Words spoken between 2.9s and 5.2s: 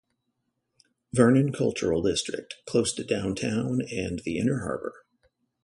to downtown and the Inner Harbor.